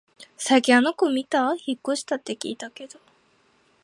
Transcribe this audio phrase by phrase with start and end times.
[0.35, 1.53] 最近あの子みた？
[1.63, 2.97] 引っ越したって聞いたけど